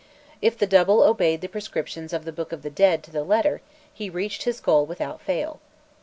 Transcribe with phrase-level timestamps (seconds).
[0.41, 3.61] If the double obeyed the prescriptions of the "Book of the Dead" to the letter,
[3.93, 5.59] he reached his goal without fail.